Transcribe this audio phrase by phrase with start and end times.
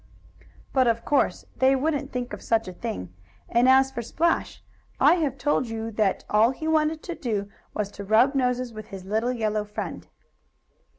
[0.73, 3.13] But of course they wouldn't think of such a thing,
[3.47, 4.63] and as for Splash,
[4.99, 8.87] I have told you that all he wanted to do was to rub noses with
[8.87, 10.07] his little yellow friend.